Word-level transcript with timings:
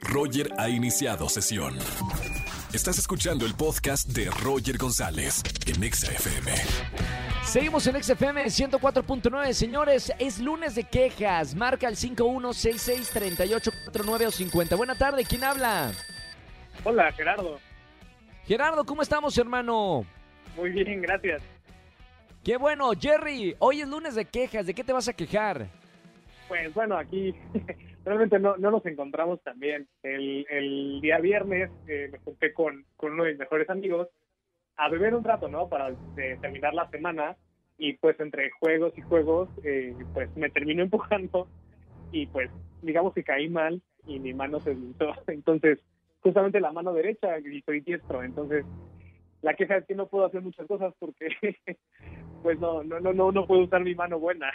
Roger 0.00 0.52
ha 0.58 0.68
iniciado 0.68 1.28
sesión. 1.28 1.76
Estás 2.72 2.98
escuchando 2.98 3.46
el 3.46 3.54
podcast 3.54 4.08
de 4.08 4.30
Roger 4.30 4.78
González 4.78 5.42
en 5.66 5.82
Exa 5.82 6.12
FM. 6.12 6.52
Seguimos 7.44 7.86
en 7.86 8.02
XFM 8.02 8.44
104.9, 8.44 9.52
señores. 9.52 10.12
Es 10.18 10.38
lunes 10.38 10.74
de 10.74 10.84
quejas. 10.84 11.54
Marca 11.54 11.88
el 11.88 11.96
51663849 11.96 14.26
o 14.26 14.30
50. 14.30 14.76
Buena 14.76 14.96
tarde, 14.96 15.24
¿quién 15.24 15.42
habla? 15.42 15.92
Hola, 16.84 17.10
Gerardo. 17.12 17.58
Gerardo, 18.46 18.84
¿cómo 18.84 19.02
estamos, 19.02 19.36
hermano? 19.36 20.06
Muy 20.56 20.70
bien, 20.70 21.02
gracias. 21.02 21.42
Qué 22.44 22.56
bueno, 22.56 22.92
Jerry. 22.98 23.56
Hoy 23.58 23.80
es 23.80 23.88
lunes 23.88 24.14
de 24.14 24.24
quejas. 24.24 24.66
¿De 24.66 24.74
qué 24.74 24.84
te 24.84 24.92
vas 24.92 25.08
a 25.08 25.12
quejar? 25.12 25.68
Pues 26.50 26.74
bueno, 26.74 26.96
aquí 26.96 27.32
realmente 28.04 28.40
no, 28.40 28.56
no 28.56 28.72
nos 28.72 28.84
encontramos 28.84 29.40
también. 29.44 29.86
El, 30.02 30.44
el 30.50 31.00
día 31.00 31.20
viernes 31.20 31.70
eh, 31.86 32.08
me 32.10 32.18
junté 32.18 32.52
con, 32.52 32.84
con 32.96 33.12
uno 33.12 33.22
de 33.22 33.30
mis 33.30 33.38
mejores 33.38 33.70
amigos 33.70 34.08
a 34.76 34.88
beber 34.88 35.14
un 35.14 35.22
rato, 35.22 35.46
¿no? 35.46 35.68
Para 35.68 35.90
eh, 35.90 36.38
terminar 36.40 36.74
la 36.74 36.90
semana. 36.90 37.36
Y 37.78 37.92
pues 37.92 38.18
entre 38.18 38.50
juegos 38.50 38.92
y 38.98 39.00
juegos, 39.00 39.48
eh, 39.62 39.94
pues 40.12 40.28
me 40.36 40.50
terminó 40.50 40.82
empujando 40.82 41.46
y 42.10 42.26
pues 42.26 42.50
digamos 42.82 43.14
que 43.14 43.22
caí 43.22 43.48
mal 43.48 43.80
y 44.08 44.18
mi 44.18 44.34
mano 44.34 44.58
se 44.58 44.70
deslizó. 44.70 45.12
Entonces, 45.28 45.78
justamente 46.20 46.58
la 46.58 46.72
mano 46.72 46.92
derecha 46.92 47.38
y 47.38 47.62
soy 47.62 47.78
diestro. 47.78 48.24
Entonces, 48.24 48.64
la 49.42 49.54
queja 49.54 49.76
es 49.76 49.86
que 49.86 49.94
no 49.94 50.08
puedo 50.08 50.24
hacer 50.24 50.42
muchas 50.42 50.66
cosas 50.66 50.94
porque 50.98 51.28
pues 52.42 52.58
no, 52.58 52.82
no, 52.82 52.98
no, 52.98 53.12
no, 53.12 53.30
no 53.30 53.46
puedo 53.46 53.62
usar 53.62 53.84
mi 53.84 53.94
mano 53.94 54.18
buena. 54.18 54.50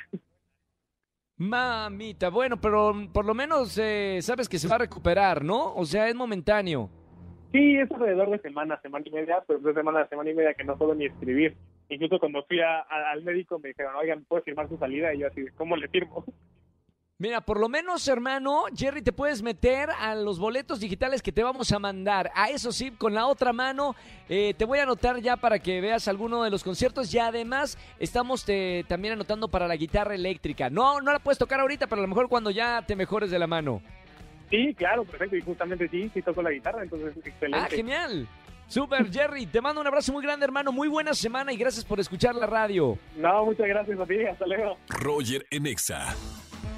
Mamita, 1.38 2.30
bueno, 2.30 2.56
pero 2.62 2.94
por 3.12 3.26
lo 3.26 3.34
menos 3.34 3.78
eh, 3.78 4.20
sabes 4.22 4.48
que 4.48 4.58
se 4.58 4.70
va 4.70 4.76
a 4.76 4.80
recuperar, 4.80 5.44
¿no? 5.44 5.74
O 5.76 5.84
sea, 5.84 6.08
es 6.08 6.16
momentáneo. 6.16 6.90
Sí, 7.52 7.76
es 7.76 7.92
alrededor 7.92 8.30
de 8.32 8.40
semana, 8.40 8.80
semana 8.82 9.05
y 9.08 9.12
media, 9.12 9.44
pero 9.46 9.60
es 9.60 9.76
semana, 9.76 10.08
semana 10.08 10.30
y 10.30 10.34
media 10.34 10.54
que 10.54 10.64
no 10.64 10.77
puedo 10.77 10.96
ni 10.96 11.05
escribir. 11.05 11.55
Incluso 11.90 12.20
cuando 12.20 12.44
fui 12.46 12.60
al 12.62 13.24
médico 13.24 13.60
me 13.60 13.70
dijeron, 13.70 13.96
oigan, 13.96 14.24
¿puedo 14.26 14.44
firmar 14.44 14.70
su 14.70 14.77
salida? 14.77 15.14
Y 15.14 15.20
yo 15.20 15.27
así, 15.27 15.46
¿cómo 15.55 15.76
le 15.76 15.88
firmo? 15.90 16.24
Mira, 17.18 17.40
por 17.40 17.62
lo 17.62 17.70
menos, 17.70 18.05
hermano, 18.10 18.66
Jerry, 18.76 19.02
te 19.02 19.13
puedes 19.13 19.41
meter 19.41 19.90
a 19.90 20.16
los 20.16 20.38
boletos 20.38 20.82
digitales 20.82 21.21
que 21.21 21.32
te 21.32 21.44
vamos 21.44 21.71
a 21.71 21.80
mandar. 21.80 22.30
A 22.35 22.49
eso 22.49 22.74
sí, 22.74 22.91
con 22.91 23.13
la 23.13 23.26
otra 23.27 23.54
mano, 23.54 23.96
eh, 24.27 24.54
te 24.58 24.66
voy 24.66 24.80
a 24.80 24.84
anotar 24.84 25.21
ya 25.21 25.38
para 25.38 25.60
que 25.60 25.80
veas 25.80 26.10
alguno 26.10 26.43
de 26.43 26.49
los 26.49 26.62
conciertos. 26.62 27.13
Y 27.13 27.20
además, 27.20 27.77
estamos 27.99 28.43
eh, 28.49 28.84
también 28.90 29.13
anotando 29.13 29.48
para 29.48 29.66
la 29.66 29.77
guitarra 29.77 30.13
eléctrica. 30.13 30.70
No, 30.70 30.99
no 30.99 31.13
la 31.13 31.20
puedes 31.20 31.38
tocar 31.38 31.62
ahorita, 31.62 31.88
pero 31.88 32.02
a 32.02 32.04
lo 32.04 32.10
mejor 32.10 32.27
cuando 32.27 32.52
ya 32.52 32.84
te 32.86 32.98
mejores 32.98 33.32
de 33.32 33.40
la 33.40 33.48
mano. 33.48 33.82
Sí, 34.49 34.74
claro, 34.74 35.05
perfecto. 35.05 35.38
Y 35.38 35.41
justamente 35.41 35.88
sí, 35.88 36.12
sí 36.13 36.21
toco 36.21 36.41
la 36.41 36.52
guitarra, 36.52 36.84
entonces 36.84 37.16
excelente. 37.16 37.58
Ah, 37.58 37.70
genial. 37.70 38.27
Super, 38.68 39.10
Jerry, 39.10 39.46
te 39.46 39.62
mando 39.62 39.80
un 39.80 39.88
abrazo 39.88 40.12
muy 40.12 40.21
grande, 40.21 40.43
hermano. 40.43 40.74
Muy 40.74 40.90
buena 40.90 41.13
semana 41.13 41.54
y 41.54 41.55
gracias 41.55 41.86
por 41.86 41.98
escuchar 42.02 42.36
la 42.36 42.46
radio. 42.46 42.98
No, 43.16 43.46
muchas 43.46 43.68
gracias 43.68 43.98
a 43.98 44.05
ti, 44.05 44.21
hasta 44.26 44.46
luego. 44.46 44.77
Roger 44.90 45.46
en 45.49 45.68
Exa. 45.68 46.13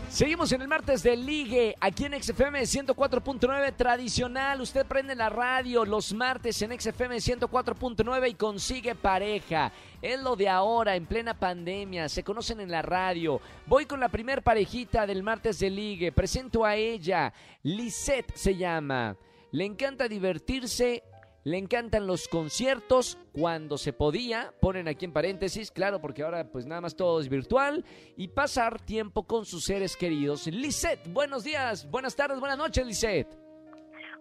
Seguimos 0.09 0.51
en 0.53 0.61
el 0.61 0.69
martes 0.69 1.03
de 1.03 1.17
Ligue, 1.17 1.75
aquí 1.81 2.05
en 2.05 2.19
XFM 2.21 2.61
104.9 2.61 3.75
tradicional. 3.75 4.61
Usted 4.61 4.85
prende 4.85 5.13
la 5.15 5.29
radio 5.29 5.85
los 5.85 6.13
martes 6.13 6.61
en 6.61 6.79
XFM 6.79 7.17
104.9 7.17 8.29
y 8.29 8.33
consigue 8.33 8.95
pareja. 8.95 9.71
Es 10.01 10.19
lo 10.21 10.35
de 10.35 10.47
ahora, 10.47 10.95
en 10.95 11.05
plena 11.05 11.37
pandemia. 11.37 12.07
Se 12.07 12.23
conocen 12.23 12.61
en 12.61 12.71
la 12.71 12.81
radio. 12.81 13.41
Voy 13.65 13.85
con 13.85 13.99
la 13.99 14.07
primer 14.07 14.41
parejita 14.41 15.05
del 15.05 15.23
martes 15.23 15.59
de 15.59 15.69
Ligue. 15.69 16.11
Presento 16.13 16.65
a 16.65 16.75
ella. 16.75 17.33
Lisette 17.63 18.33
se 18.33 18.55
llama. 18.55 19.15
Le 19.51 19.65
encanta 19.65 20.07
divertirse. 20.07 21.03
Le 21.47 21.57
encantan 21.57 22.07
los 22.07 22.27
conciertos 22.27 23.17
cuando 23.31 23.77
se 23.77 23.93
podía, 23.93 24.53
ponen 24.59 24.89
aquí 24.89 25.05
en 25.05 25.13
paréntesis, 25.13 25.71
claro, 25.71 26.01
porque 26.01 26.23
ahora 26.23 26.43
pues 26.51 26.65
nada 26.65 26.81
más 26.81 26.93
todo 26.93 27.21
es 27.21 27.29
virtual, 27.29 27.85
y 28.17 28.27
pasar 28.27 28.81
tiempo 28.81 29.23
con 29.23 29.45
sus 29.45 29.63
seres 29.63 29.95
queridos. 29.95 30.47
Lisette, 30.47 31.07
buenos 31.07 31.45
días, 31.45 31.89
buenas 31.89 32.17
tardes, 32.17 32.41
buenas 32.41 32.57
noches, 32.57 32.85
Lisette. 32.85 33.33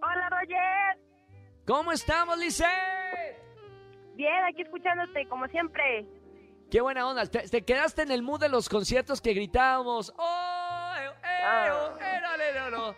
Hola 0.01 0.29
Roger, 0.31 1.03
¿Cómo 1.67 1.91
estamos, 1.91 2.39
Lisette? 2.39 2.69
bien, 4.15 4.45
aquí 4.49 4.63
escuchándote 4.63 5.27
como 5.27 5.49
siempre. 5.49 6.07
Qué 6.71 6.81
buena 6.81 7.09
onda, 7.09 7.27
te, 7.27 7.49
te 7.49 7.65
quedaste 7.65 8.03
en 8.03 8.13
el 8.13 8.23
mood 8.23 8.39
de 8.39 8.49
los 8.49 8.69
conciertos 8.69 9.21
que 9.21 9.35
gritábamos. 9.35 10.15
¡Oh! 10.17 10.93
eh, 10.97 11.11
eh, 11.25 11.71
oh, 11.73 11.99
eh, 12.01 12.21
no, 12.23 12.71
no, 12.71 12.71
no, 12.71 12.93
no". 12.93 12.95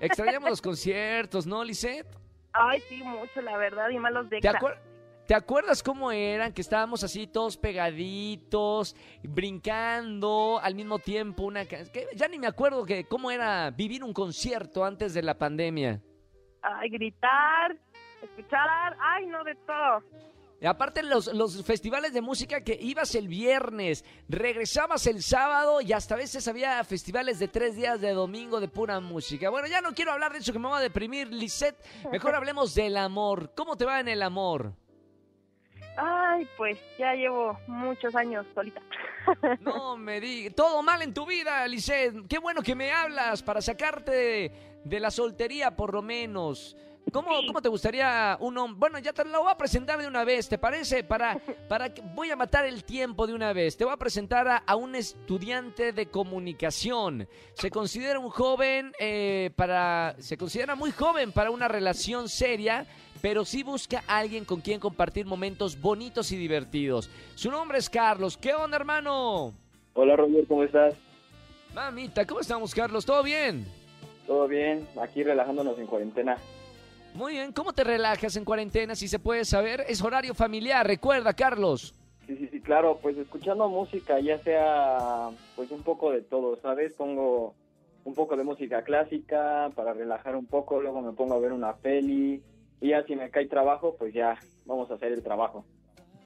Extrañamos 0.00 0.48
los 0.48 0.62
conciertos, 0.62 1.44
¿no, 1.44 1.64
Lisette? 1.64 2.23
Ay, 2.54 2.80
sí, 2.88 3.02
mucho, 3.02 3.42
la 3.42 3.56
verdad, 3.56 3.90
y 3.90 3.98
malos 3.98 4.30
de 4.30 4.40
¿Te, 4.40 4.48
acuer- 4.48 4.78
¿Te 5.26 5.34
acuerdas 5.34 5.82
cómo 5.82 6.12
eran? 6.12 6.52
Que 6.52 6.60
estábamos 6.60 7.02
así 7.02 7.26
todos 7.26 7.56
pegaditos, 7.56 8.94
brincando 9.22 10.60
al 10.62 10.74
mismo 10.74 10.98
tiempo. 10.98 11.44
Una 11.44 11.64
que 11.66 12.06
ya 12.14 12.28
ni 12.28 12.38
me 12.38 12.46
acuerdo 12.46 12.84
que 12.84 13.04
cómo 13.04 13.30
era 13.30 13.70
vivir 13.70 14.04
un 14.04 14.12
concierto 14.12 14.84
antes 14.84 15.14
de 15.14 15.22
la 15.22 15.36
pandemia. 15.36 16.00
Ay, 16.62 16.90
gritar, 16.90 17.76
escuchar, 18.22 18.96
ay, 19.00 19.26
no, 19.26 19.42
de 19.44 19.54
todo. 19.66 20.02
Aparte 20.66 21.02
los, 21.02 21.26
los 21.26 21.64
festivales 21.64 22.12
de 22.12 22.22
música 22.22 22.62
que 22.62 22.78
ibas 22.80 23.14
el 23.14 23.28
viernes, 23.28 24.04
regresabas 24.28 25.06
el 25.06 25.22
sábado 25.22 25.80
y 25.80 25.92
hasta 25.92 26.14
a 26.14 26.18
veces 26.18 26.46
había 26.48 26.82
festivales 26.84 27.38
de 27.38 27.48
tres 27.48 27.76
días 27.76 28.00
de 28.00 28.12
domingo 28.12 28.60
de 28.60 28.68
pura 28.68 29.00
música. 29.00 29.50
Bueno, 29.50 29.68
ya 29.68 29.80
no 29.80 29.94
quiero 29.94 30.12
hablar 30.12 30.32
de 30.32 30.38
eso 30.38 30.52
que 30.52 30.58
me 30.58 30.68
va 30.68 30.78
a 30.78 30.82
deprimir, 30.82 31.32
Lisette. 31.32 31.76
Mejor 32.10 32.34
hablemos 32.36 32.74
del 32.74 32.96
amor. 32.96 33.52
¿Cómo 33.54 33.76
te 33.76 33.84
va 33.84 34.00
en 34.00 34.08
el 34.08 34.22
amor? 34.22 34.72
Ay, 35.96 36.48
pues 36.56 36.78
ya 36.98 37.14
llevo 37.14 37.58
muchos 37.66 38.14
años 38.14 38.46
solita. 38.54 38.80
No 39.60 39.96
me 39.96 40.20
digas, 40.20 40.54
todo 40.54 40.82
mal 40.82 41.00
en 41.02 41.14
tu 41.14 41.24
vida, 41.24 41.66
Lisette. 41.68 42.26
Qué 42.28 42.38
bueno 42.38 42.62
que 42.62 42.74
me 42.74 42.92
hablas 42.92 43.42
para 43.42 43.62
sacarte 43.62 44.10
de, 44.10 44.52
de 44.84 45.00
la 45.00 45.10
soltería, 45.10 45.76
por 45.76 45.94
lo 45.94 46.02
menos. 46.02 46.76
¿Cómo, 47.12 47.30
¿Cómo 47.46 47.62
te 47.62 47.68
gustaría 47.68 48.36
un 48.40 48.56
hombre? 48.58 48.78
Bueno, 48.78 48.98
ya 48.98 49.12
te 49.12 49.24
lo 49.24 49.42
voy 49.42 49.52
a 49.52 49.56
presentar 49.56 50.00
de 50.00 50.08
una 50.08 50.24
vez, 50.24 50.48
¿te 50.48 50.58
parece? 50.58 51.04
Para, 51.04 51.38
para 51.68 51.92
que 51.92 52.02
voy 52.02 52.30
a 52.30 52.36
matar 52.36 52.64
el 52.64 52.82
tiempo 52.82 53.26
de 53.26 53.34
una 53.34 53.52
vez. 53.52 53.76
Te 53.76 53.84
voy 53.84 53.92
a 53.92 53.96
presentar 53.96 54.48
a, 54.48 54.56
a 54.56 54.74
un 54.74 54.94
estudiante 54.94 55.92
de 55.92 56.06
comunicación. 56.06 57.28
Se 57.54 57.70
considera 57.70 58.18
un 58.18 58.30
joven 58.30 58.92
eh, 58.98 59.50
para, 59.54 60.16
se 60.18 60.36
considera 60.36 60.74
muy 60.74 60.90
joven 60.90 61.30
para 61.30 61.50
una 61.50 61.68
relación 61.68 62.28
seria, 62.28 62.86
pero 63.22 63.44
sí 63.44 63.62
busca 63.62 64.02
a 64.08 64.18
alguien 64.18 64.44
con 64.44 64.60
quien 64.60 64.80
compartir 64.80 65.24
momentos 65.26 65.80
bonitos 65.80 66.32
y 66.32 66.36
divertidos. 66.36 67.10
Su 67.36 67.50
nombre 67.50 67.78
es 67.78 67.88
Carlos. 67.88 68.36
¿Qué 68.36 68.54
onda, 68.54 68.76
hermano? 68.76 69.52
Hola 69.92 70.16
Roger, 70.16 70.46
¿cómo 70.48 70.64
estás? 70.64 70.94
Mamita, 71.74 72.26
¿cómo 72.26 72.40
estamos, 72.40 72.74
Carlos? 72.74 73.04
¿Todo 73.04 73.22
bien? 73.22 73.66
¿Todo 74.26 74.48
bien? 74.48 74.88
Aquí 75.00 75.22
relajándonos 75.22 75.78
en 75.78 75.86
cuarentena. 75.86 76.38
Muy 77.14 77.34
bien. 77.34 77.52
¿Cómo 77.52 77.72
te 77.72 77.84
relajas 77.84 78.36
en 78.36 78.44
cuarentena, 78.44 78.96
si 78.96 79.06
se 79.06 79.20
puede 79.20 79.44
saber? 79.44 79.84
Es 79.88 80.02
horario 80.02 80.34
familiar, 80.34 80.84
recuerda, 80.84 81.32
Carlos. 81.32 81.94
Sí, 82.26 82.36
sí, 82.36 82.48
sí, 82.50 82.60
claro, 82.60 82.98
pues 83.00 83.16
escuchando 83.16 83.68
música, 83.68 84.18
ya 84.18 84.38
sea 84.38 85.28
pues 85.54 85.70
un 85.70 85.82
poco 85.82 86.10
de 86.10 86.22
todo, 86.22 86.56
¿sabes? 86.60 86.92
Pongo 86.94 87.54
un 88.04 88.14
poco 88.14 88.36
de 88.36 88.42
música 88.44 88.82
clásica 88.82 89.70
para 89.76 89.92
relajar 89.92 90.34
un 90.34 90.46
poco, 90.46 90.80
luego 90.80 91.02
me 91.02 91.12
pongo 91.12 91.34
a 91.34 91.38
ver 91.38 91.52
una 91.52 91.76
peli 91.76 92.42
y 92.80 92.88
ya 92.88 93.04
si 93.04 93.14
me 93.14 93.30
cae 93.30 93.46
trabajo, 93.46 93.94
pues 93.96 94.12
ya 94.12 94.38
vamos 94.64 94.90
a 94.90 94.94
hacer 94.94 95.12
el 95.12 95.22
trabajo. 95.22 95.64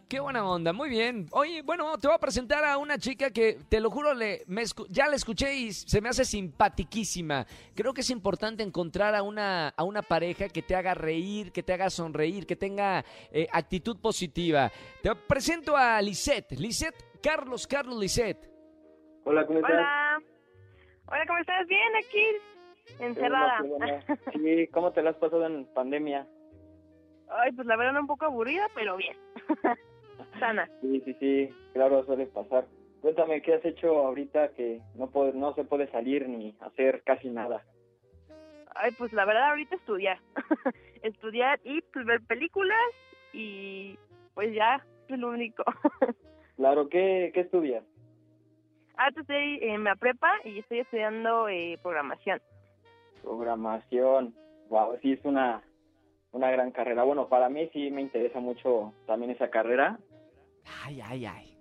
Qué 0.08 0.20
buena 0.20 0.48
onda, 0.48 0.72
muy 0.72 0.88
bien. 0.88 1.26
Oye, 1.32 1.60
bueno, 1.60 1.98
te 1.98 2.08
voy 2.08 2.14
a 2.14 2.18
presentar 2.18 2.64
a 2.64 2.78
una 2.78 2.96
chica 2.96 3.30
que, 3.30 3.58
te 3.68 3.78
lo 3.78 3.90
juro, 3.90 4.14
le, 4.14 4.42
me 4.46 4.62
ya 4.88 5.06
la 5.06 5.16
escuché 5.16 5.54
y 5.54 5.72
se 5.72 6.00
me 6.00 6.08
hace 6.08 6.24
simpatiquísima. 6.24 7.44
Creo 7.74 7.92
que 7.92 8.00
es 8.00 8.08
importante 8.08 8.62
encontrar 8.62 9.14
a 9.14 9.22
una, 9.22 9.68
a 9.68 9.84
una 9.84 10.00
pareja 10.00 10.48
que 10.48 10.62
te 10.62 10.74
haga 10.74 10.94
reír, 10.94 11.52
que 11.52 11.62
te 11.62 11.74
haga 11.74 11.90
sonreír, 11.90 12.46
que 12.46 12.56
tenga 12.56 13.04
eh, 13.30 13.48
actitud 13.52 14.00
positiva. 14.00 14.72
Te 15.02 15.14
presento 15.14 15.76
a 15.76 16.00
Lisette. 16.00 16.52
Lisette, 16.52 17.04
Carlos, 17.22 17.66
Carlos 17.66 17.98
Lisette. 17.98 18.48
Hola, 19.24 19.46
¿cómo 19.46 19.58
estás? 19.58 19.72
Hola. 19.72 20.22
Hola, 21.04 21.26
¿cómo 21.26 21.38
estás? 21.38 21.66
Bien, 21.66 21.96
aquí, 21.96 22.24
encerrada. 22.98 23.62
Sí, 24.32 24.68
¿cómo 24.68 24.90
te 24.90 25.02
la 25.02 25.10
has 25.10 25.16
pasado 25.16 25.44
en 25.44 25.66
pandemia? 25.74 26.26
Ay, 27.28 27.52
pues 27.52 27.66
la 27.66 27.76
verdad 27.76 28.00
un 28.00 28.06
poco 28.06 28.24
aburrida, 28.24 28.68
pero 28.74 28.96
bien. 28.96 29.14
Sana. 30.38 30.68
Sí, 30.80 31.00
sí, 31.04 31.14
sí, 31.20 31.48
claro, 31.72 32.04
suele 32.04 32.26
pasar. 32.26 32.66
Cuéntame, 33.00 33.42
¿qué 33.42 33.54
has 33.54 33.64
hecho 33.64 33.88
ahorita 34.06 34.48
que 34.52 34.80
no, 34.94 35.08
puede, 35.08 35.32
no 35.32 35.54
se 35.54 35.64
puede 35.64 35.88
salir 35.90 36.28
ni 36.28 36.56
hacer 36.60 37.02
casi 37.04 37.28
nada? 37.28 37.62
Ay, 38.74 38.92
pues 38.98 39.12
la 39.12 39.24
verdad 39.24 39.50
ahorita 39.50 39.76
estudiar. 39.76 40.18
estudiar 41.02 41.60
y 41.64 41.80
pues, 41.92 42.04
ver 42.06 42.20
películas 42.26 42.78
y 43.32 43.98
pues 44.34 44.54
ya, 44.54 44.84
es 45.08 45.18
lo 45.18 45.30
único. 45.30 45.64
Claro, 46.56 46.88
¿qué, 46.88 47.30
qué 47.32 47.42
estudias? 47.42 47.84
Ahora 48.96 49.14
estoy 49.16 49.60
en 49.62 49.84
la 49.84 49.94
prepa 49.94 50.28
y 50.44 50.58
estoy 50.58 50.80
estudiando 50.80 51.48
eh, 51.48 51.78
programación. 51.80 52.42
Programación. 53.22 54.34
wow, 54.68 54.98
sí 55.00 55.12
es 55.12 55.24
una, 55.24 55.62
una 56.32 56.50
gran 56.50 56.72
carrera. 56.72 57.04
Bueno, 57.04 57.28
para 57.28 57.48
mí 57.48 57.70
sí 57.72 57.92
me 57.92 58.00
interesa 58.00 58.40
mucho 58.40 58.92
también 59.06 59.30
esa 59.30 59.50
carrera, 59.50 60.00
Ay, 60.84 61.00
ay, 61.00 61.26
ay. 61.26 61.58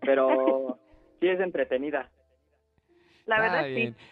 pero 0.00 0.78
sí 1.20 1.28
es 1.28 1.40
entretenida. 1.40 2.10
La 3.26 3.36
Está 3.36 3.42
verdad 3.42 3.68
bien. 3.68 3.96
sí. 3.98 4.04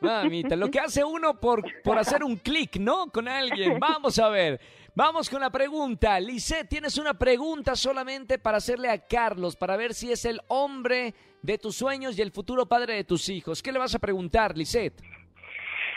Mamita, 0.00 0.56
lo 0.56 0.70
que 0.70 0.80
hace 0.80 1.04
uno 1.04 1.38
por, 1.38 1.62
por 1.82 1.98
hacer 1.98 2.24
un 2.24 2.36
clic, 2.36 2.76
¿no? 2.76 3.08
Con 3.08 3.28
alguien. 3.28 3.78
Vamos 3.80 4.18
a 4.18 4.28
ver. 4.30 4.60
Vamos 4.94 5.28
con 5.28 5.40
la 5.40 5.50
pregunta. 5.50 6.18
Lisette, 6.20 6.68
tienes 6.68 6.96
una 6.98 7.14
pregunta 7.14 7.74
solamente 7.74 8.38
para 8.38 8.58
hacerle 8.58 8.88
a 8.88 9.06
Carlos, 9.06 9.56
para 9.56 9.76
ver 9.76 9.92
si 9.92 10.12
es 10.12 10.24
el 10.24 10.40
hombre 10.48 11.14
de 11.42 11.58
tus 11.58 11.76
sueños 11.76 12.16
y 12.18 12.22
el 12.22 12.30
futuro 12.30 12.66
padre 12.66 12.94
de 12.94 13.04
tus 13.04 13.28
hijos. 13.28 13.62
¿Qué 13.62 13.72
le 13.72 13.78
vas 13.78 13.94
a 13.94 13.98
preguntar, 13.98 14.56
Lisette? 14.56 15.02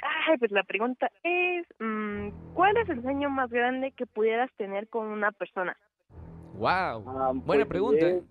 Ay, 0.02 0.38
pues 0.38 0.52
la 0.52 0.64
pregunta 0.64 1.10
es, 1.24 1.66
mm, 1.80 2.54
¿cuál 2.54 2.76
es 2.78 2.90
el 2.90 3.02
sueño 3.02 3.30
más 3.30 3.50
grande 3.50 3.92
que 3.92 4.06
pudieras 4.06 4.52
tener 4.58 4.90
con 4.90 5.08
una 5.08 5.32
persona? 5.32 5.78
Wow. 6.54 7.04
Ah, 7.08 7.32
Buena 7.34 7.66
pues, 7.66 7.68
pregunta. 7.68 8.08
es- 8.10 8.24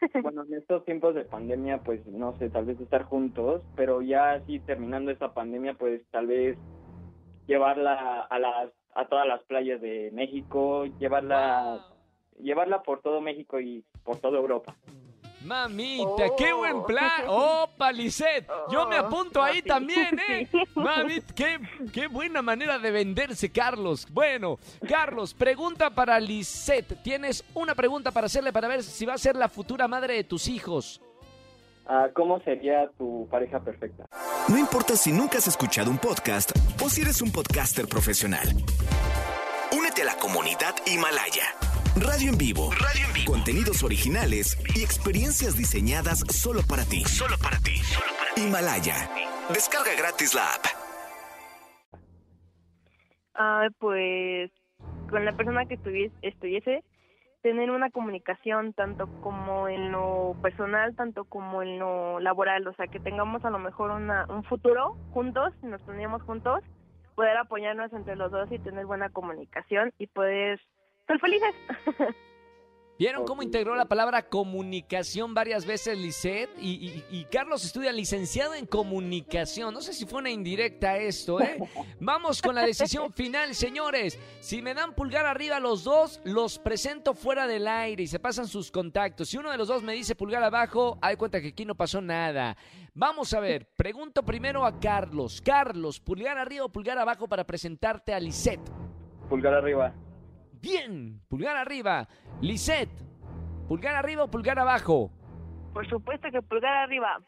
bueno, 0.22 0.44
en 0.44 0.54
estos 0.54 0.84
tiempos 0.84 1.14
de 1.14 1.24
pandemia, 1.24 1.78
pues 1.78 2.06
no 2.06 2.36
sé, 2.38 2.50
tal 2.50 2.66
vez 2.66 2.80
estar 2.80 3.02
juntos, 3.04 3.62
pero 3.74 4.00
ya 4.00 4.32
así 4.32 4.60
terminando 4.60 5.10
esta 5.10 5.34
pandemia, 5.34 5.74
pues 5.74 6.02
tal 6.10 6.26
vez 6.28 6.56
llevarla 7.46 8.20
a 8.22 8.38
las 8.38 8.70
a 8.94 9.06
todas 9.08 9.26
las 9.26 9.42
playas 9.44 9.80
de 9.80 10.10
México, 10.12 10.84
llevarla 10.98 11.84
llevarla 12.40 12.82
por 12.82 13.00
todo 13.00 13.20
México 13.20 13.60
y 13.60 13.84
por 14.04 14.16
toda 14.18 14.38
Europa. 14.38 14.76
Mamita, 15.44 16.24
qué 16.36 16.52
Oh. 16.52 16.58
buen 16.58 16.84
plan. 16.84 17.24
Opa, 17.28 17.92
Lisette. 17.92 18.46
Yo 18.70 18.86
me 18.88 18.98
Oh, 18.98 19.06
apunto 19.06 19.42
ahí 19.42 19.58
oh, 19.58 19.62
sí. 19.62 19.68
también, 19.68 20.18
¿eh? 20.28 20.48
Sí. 20.50 20.58
Mamita, 20.74 21.34
qué, 21.34 21.58
qué 21.92 22.06
buena 22.08 22.42
manera 22.42 22.78
de 22.78 22.90
venderse, 22.90 23.50
Carlos. 23.50 24.06
Bueno, 24.10 24.58
Carlos, 24.88 25.34
pregunta 25.34 25.90
para 25.90 26.18
Lisette. 26.18 27.02
Tienes 27.02 27.44
una 27.54 27.74
pregunta 27.74 28.10
para 28.10 28.26
hacerle 28.26 28.52
para 28.52 28.68
ver 28.68 28.82
si 28.82 29.06
va 29.06 29.14
a 29.14 29.18
ser 29.18 29.36
la 29.36 29.48
futura 29.48 29.86
madre 29.88 30.14
de 30.14 30.24
tus 30.24 30.48
hijos. 30.48 31.00
Ah, 31.86 32.08
¿Cómo 32.14 32.38
sería 32.42 32.90
tu 32.98 33.26
pareja 33.30 33.60
perfecta? 33.60 34.04
No 34.48 34.58
importa 34.58 34.94
si 34.96 35.10
nunca 35.12 35.38
has 35.38 35.46
escuchado 35.48 35.90
un 35.90 35.98
podcast 35.98 36.50
o 36.84 36.90
si 36.90 37.00
eres 37.00 37.22
un 37.22 37.32
podcaster 37.32 37.86
profesional. 37.88 38.46
Únete 39.72 40.02
a 40.02 40.06
la 40.06 40.16
comunidad 40.16 40.74
Himalaya. 40.86 41.44
Radio 42.00 42.30
en 42.30 42.38
vivo. 42.38 42.70
Radio 42.72 43.06
en 43.06 43.12
vivo. 43.12 43.32
Contenidos 43.32 43.82
originales 43.82 44.56
y 44.76 44.82
experiencias 44.82 45.56
diseñadas 45.56 46.20
solo 46.30 46.60
para 46.68 46.84
ti. 46.84 47.02
Solo 47.04 47.36
para 47.42 47.58
ti. 47.58 47.80
Himalaya. 48.36 49.08
Descarga 49.48 49.90
gratis 49.98 50.34
la 50.34 50.42
app. 50.54 50.64
Ah, 53.34 53.68
pues 53.78 54.50
con 55.10 55.24
la 55.24 55.32
persona 55.32 55.66
que 55.66 55.74
estuviese, 55.74 56.14
estuviese, 56.22 56.84
tener 57.42 57.70
una 57.70 57.90
comunicación 57.90 58.74
tanto 58.74 59.08
como 59.22 59.68
en 59.68 59.90
lo 59.90 60.36
personal, 60.42 60.94
tanto 60.94 61.24
como 61.24 61.62
en 61.62 61.78
lo 61.78 62.20
laboral, 62.20 62.66
o 62.66 62.74
sea, 62.74 62.86
que 62.88 63.00
tengamos 63.00 63.44
a 63.44 63.50
lo 63.50 63.58
mejor 63.58 63.90
una, 63.90 64.26
un 64.28 64.44
futuro 64.44 64.96
juntos, 65.12 65.52
si 65.60 65.66
nos 65.66 65.80
ponemos 65.82 66.22
juntos, 66.22 66.62
poder 67.14 67.36
apoyarnos 67.38 67.92
entre 67.92 68.16
los 68.16 68.30
dos 68.30 68.52
y 68.52 68.58
tener 68.58 68.86
buena 68.86 69.08
comunicación 69.08 69.92
y 69.98 70.06
poder 70.08 70.60
ser 71.08 71.18
felices. 71.18 71.54
¿Vieron 72.98 73.24
cómo 73.24 73.44
integró 73.44 73.76
la 73.76 73.84
palabra 73.84 74.28
comunicación 74.28 75.32
varias 75.32 75.64
veces 75.64 75.96
Lisette? 75.96 76.50
Y, 76.60 77.04
y- 77.10 77.20
y 77.20 77.24
Carlos 77.26 77.64
estudia 77.64 77.92
licenciado 77.92 78.54
en 78.54 78.66
comunicación. 78.66 79.72
No 79.72 79.80
sé 79.82 79.92
si 79.92 80.04
fue 80.04 80.18
una 80.18 80.30
indirecta 80.30 80.96
esto, 80.98 81.40
¿eh? 81.40 81.58
Vamos 82.00 82.42
con 82.42 82.56
la 82.56 82.66
decisión 82.66 83.12
final, 83.12 83.54
señores. 83.54 84.18
Si 84.40 84.62
me 84.62 84.74
dan 84.74 84.96
pulgar 84.96 85.26
arriba 85.26 85.60
los 85.60 85.84
dos, 85.84 86.20
los 86.24 86.58
presento 86.58 87.14
fuera 87.14 87.46
del 87.46 87.68
aire 87.68 88.02
y 88.02 88.08
se 88.08 88.18
pasan 88.18 88.48
sus 88.48 88.72
contactos. 88.72 89.28
Si 89.28 89.36
uno 89.38 89.52
de 89.52 89.58
los 89.58 89.68
dos 89.68 89.84
me 89.84 89.92
dice 89.92 90.16
pulgar 90.16 90.42
abajo, 90.42 90.98
hay 91.00 91.14
cuenta 91.14 91.40
que 91.40 91.48
aquí 91.50 91.64
no 91.64 91.76
pasó 91.76 92.00
nada. 92.00 92.56
Vamos 92.94 93.32
a 93.32 93.38
ver, 93.38 93.68
pregunto 93.76 94.24
primero 94.24 94.66
a 94.66 94.80
Carlos. 94.80 95.40
Carlos, 95.40 96.00
pulgar 96.00 96.36
arriba 96.36 96.64
o 96.64 96.68
pulgar 96.68 96.98
abajo 96.98 97.28
para 97.28 97.44
presentarte 97.46 98.12
a 98.12 98.18
Lisette. 98.18 98.68
Pulgar 99.28 99.54
arriba. 99.54 99.94
Bien, 100.60 101.20
pulgar 101.28 101.56
arriba. 101.56 102.08
Lisette, 102.40 102.90
pulgar 103.68 103.94
arriba 103.94 104.24
o 104.24 104.30
pulgar 104.30 104.58
abajo. 104.58 105.10
Por 105.72 105.88
supuesto 105.88 106.28
que 106.30 106.42
pulgar 106.42 106.74
arriba. 106.74 107.20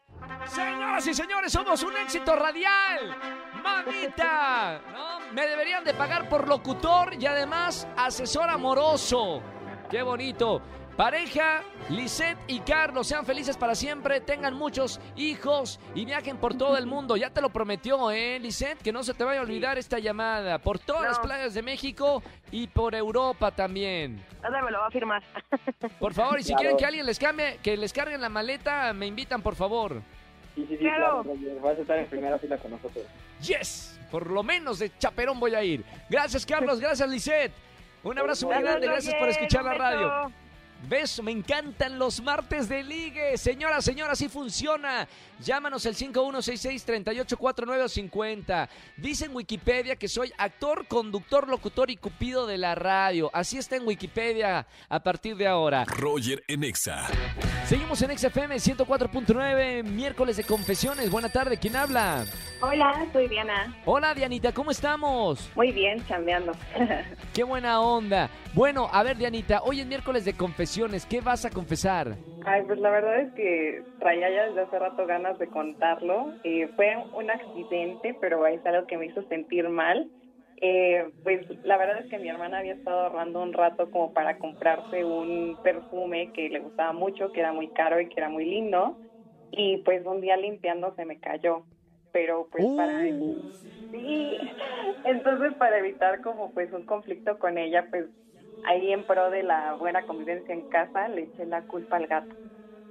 Señoras 0.45 1.07
y 1.07 1.13
señores, 1.13 1.51
somos 1.51 1.81
un 1.83 1.95
éxito 1.97 2.35
radial. 2.35 3.17
Mamita, 3.63 4.81
¿no? 4.91 5.33
Me 5.33 5.47
deberían 5.47 5.83
de 5.83 5.93
pagar 5.93 6.27
por 6.29 6.47
locutor 6.47 7.13
y 7.19 7.25
además 7.25 7.87
asesor 7.95 8.49
amoroso. 8.49 9.41
Qué 9.89 10.03
bonito. 10.03 10.61
Pareja, 10.97 11.63
Lisette 11.89 12.37
y 12.47 12.59
Carlos, 12.59 13.07
sean 13.07 13.25
felices 13.25 13.57
para 13.57 13.73
siempre, 13.75 14.19
tengan 14.21 14.53
muchos 14.53 14.99
hijos 15.15 15.79
y 15.95 16.05
viajen 16.05 16.37
por 16.37 16.55
todo 16.55 16.77
el 16.77 16.85
mundo. 16.85 17.15
Ya 17.17 17.29
te 17.31 17.41
lo 17.41 17.49
prometió, 17.49 18.11
¿eh, 18.11 18.37
Lisette? 18.39 18.77
Que 18.83 18.91
no 18.91 19.01
se 19.01 19.13
te 19.13 19.23
vaya 19.23 19.39
a 19.39 19.43
olvidar 19.43 19.77
esta 19.77 19.97
llamada. 19.99 20.59
Por 20.59 20.77
todas 20.79 21.03
No. 21.03 21.07
las 21.09 21.19
playas 21.19 21.53
de 21.53 21.61
México 21.63 22.21
y 22.51 22.67
por 22.67 22.93
Europa 22.93 23.51
también. 23.51 24.23
Ahora 24.43 24.61
me 24.63 24.69
lo 24.71 24.79
va 24.79 24.87
a 24.87 24.91
firmar. 24.91 25.23
Por 25.99 26.13
favor, 26.13 26.39
y 26.39 26.43
si 26.43 26.49
Claro. 26.49 26.59
quieren 26.61 26.77
que 26.77 26.85
alguien 26.85 27.05
les 27.05 27.17
cambie, 27.19 27.57
que 27.63 27.77
les 27.77 27.93
carguen 27.93 28.21
la 28.21 28.29
maleta, 28.29 28.91
me 28.93 29.05
invitan, 29.07 29.41
por 29.41 29.55
favor. 29.55 30.01
Sí, 30.55 30.65
sí, 30.67 30.77
sí, 30.77 30.83
Claro. 30.83 31.23
Vas 31.63 31.77
a 31.77 31.81
estar 31.81 31.97
en 31.97 32.07
primera 32.07 32.37
fila 32.37 32.57
con 32.57 32.71
nosotros. 32.71 33.05
Yes, 33.41 33.99
por 34.11 34.29
lo 34.29 34.43
menos 34.43 34.79
de 34.79 34.95
chaperón 34.97 35.39
voy 35.39 35.55
a 35.55 35.63
ir. 35.63 35.83
Gracias, 36.09 36.45
Carlos, 36.45 36.79
gracias, 36.79 37.07
Lisette. 37.09 37.53
Un 38.03 38.17
abrazo 38.19 38.47
muy 38.47 38.61
grande, 38.61 38.87
gracias 38.87 39.15
por 39.15 39.29
escuchar 39.29 39.63
la 39.63 39.73
radio. 39.75 40.31
Beso, 40.87 41.21
me 41.21 41.31
encantan 41.31 41.99
los 41.99 42.21
martes 42.21 42.67
de 42.67 42.83
ligue. 42.83 43.37
Señora, 43.37 43.81
señora, 43.81 44.13
así 44.13 44.29
funciona. 44.29 45.07
Llámanos 45.39 45.85
al 45.85 45.93
5166-384950. 45.95 48.67
Dice 48.97 49.25
en 49.25 49.35
Wikipedia 49.35 49.95
que 49.95 50.07
soy 50.07 50.33
actor, 50.37 50.87
conductor, 50.87 51.47
locutor 51.47 51.91
y 51.91 51.97
cupido 51.97 52.47
de 52.47 52.57
la 52.57 52.73
radio. 52.73 53.29
Así 53.33 53.59
está 53.59 53.75
en 53.75 53.85
Wikipedia 53.85 54.65
a 54.89 55.03
partir 55.03 55.35
de 55.35 55.47
ahora. 55.47 55.85
Roger 55.85 56.43
en 56.47 56.63
Exa. 56.63 57.07
Seguimos 57.65 58.01
en 58.01 58.17
XFM 58.17 58.55
104.9, 58.55 59.83
miércoles 59.83 60.37
de 60.37 60.43
confesiones. 60.43 61.11
Buena 61.11 61.29
tarde, 61.29 61.57
¿quién 61.57 61.75
habla? 61.75 62.25
Hola, 62.59 63.05
soy 63.13 63.27
Diana. 63.27 63.75
Hola, 63.85 64.13
Dianita, 64.13 64.51
¿cómo 64.51 64.71
estamos? 64.71 65.49
Muy 65.55 65.71
bien, 65.71 66.05
chambeando. 66.07 66.51
Qué 67.33 67.43
buena 67.43 67.79
onda. 67.79 68.29
Bueno, 68.53 68.89
a 68.91 69.03
ver, 69.03 69.15
Dianita, 69.17 69.61
hoy 69.63 69.79
es 69.79 69.87
miércoles 69.87 70.25
de 70.25 70.33
confesiones. 70.33 70.70
¿Qué 71.09 71.19
vas 71.19 71.43
a 71.43 71.49
confesar? 71.49 72.15
Ay, 72.45 72.63
pues 72.65 72.79
la 72.79 72.91
verdad 72.91 73.19
es 73.19 73.33
que 73.33 73.83
traía 73.99 74.29
ya 74.29 74.45
desde 74.47 74.61
hace 74.61 74.79
rato 74.79 75.05
ganas 75.05 75.37
de 75.37 75.47
contarlo. 75.47 76.33
Eh, 76.45 76.69
fue 76.77 76.95
un 77.13 77.29
accidente, 77.29 78.15
pero 78.21 78.47
es 78.47 78.65
algo 78.65 78.87
que 78.87 78.97
me 78.97 79.07
hizo 79.07 79.21
sentir 79.23 79.67
mal. 79.67 80.09
Eh, 80.61 81.09
pues 81.23 81.45
la 81.65 81.75
verdad 81.75 81.99
es 81.99 82.09
que 82.09 82.19
mi 82.19 82.29
hermana 82.29 82.59
había 82.59 82.75
estado 82.75 83.01
ahorrando 83.01 83.41
un 83.41 83.51
rato 83.51 83.91
como 83.91 84.13
para 84.13 84.37
comprarse 84.37 85.03
un 85.03 85.57
perfume 85.61 86.31
que 86.31 86.47
le 86.47 86.59
gustaba 86.59 86.93
mucho, 86.93 87.33
que 87.33 87.41
era 87.41 87.51
muy 87.51 87.67
caro 87.67 87.99
y 87.99 88.07
que 88.07 88.21
era 88.21 88.29
muy 88.29 88.45
lindo. 88.45 88.97
Y 89.51 89.79
pues 89.79 90.05
un 90.05 90.21
día 90.21 90.37
limpiando 90.37 90.95
se 90.95 91.03
me 91.03 91.19
cayó. 91.19 91.65
Pero 92.13 92.47
pues 92.49 92.65
para... 92.77 92.93
Uh. 93.11 93.51
Sí, 93.91 94.37
entonces 95.03 95.53
para 95.55 95.79
evitar 95.79 96.21
como 96.21 96.51
pues 96.53 96.71
un 96.71 96.85
conflicto 96.85 97.39
con 97.39 97.57
ella, 97.57 97.87
pues 97.89 98.05
ahí 98.63 98.91
en 98.91 99.05
pro 99.05 99.29
de 99.29 99.43
la 99.43 99.73
buena 99.73 100.03
convivencia 100.03 100.53
en 100.53 100.63
casa 100.63 101.07
le 101.07 101.23
eché 101.23 101.45
la 101.45 101.63
culpa 101.63 101.97
al 101.97 102.07
gato. 102.07 102.35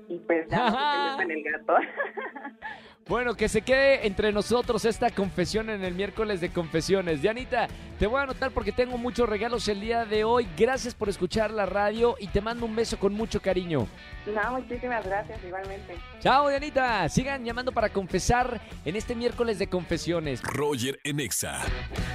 Y 0.09 0.19
pues 0.21 0.49
ya 0.51 0.71
no 0.71 1.23
en 1.23 1.31
el 1.31 1.43
gato. 1.43 1.77
Bueno, 3.11 3.35
que 3.35 3.49
se 3.49 3.63
quede 3.63 4.07
entre 4.07 4.31
nosotros 4.31 4.85
esta 4.85 5.11
confesión 5.11 5.69
en 5.69 5.83
el 5.83 5.97
miércoles 5.97 6.41
de 6.41 6.53
confesiones. 6.53 7.21
Dianita, 7.21 7.67
te 7.99 8.07
voy 8.07 8.21
a 8.21 8.23
anotar 8.23 8.53
porque 8.53 8.71
tengo 8.71 8.99
muchos 8.99 9.29
regalos 9.29 9.67
el 9.67 9.81
día 9.81 10.05
de 10.05 10.23
hoy. 10.23 10.47
Gracias 10.57 10.95
por 10.95 11.09
escuchar 11.09 11.51
la 11.51 11.67
radio 11.67 12.15
y 12.21 12.29
te 12.29 12.41
mando 12.41 12.67
un 12.67 12.77
beso 12.77 13.01
con 13.01 13.13
mucho 13.13 13.43
cariño. 13.43 13.89
no, 14.27 14.61
muchísimas 14.61 15.05
gracias 15.05 15.41
igualmente. 15.45 15.97
Chao, 16.21 16.49
Dianita. 16.51 17.09
Sigan 17.09 17.45
llamando 17.45 17.73
para 17.73 17.89
confesar 17.89 18.61
en 18.85 18.95
este 18.95 19.17
miércoles 19.17 19.59
de 19.59 19.67
confesiones. 19.67 20.41
Roger 20.45 21.01
en 21.03 21.19
Exa. 21.19 21.63